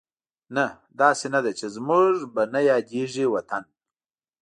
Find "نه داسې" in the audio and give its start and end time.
0.55-1.27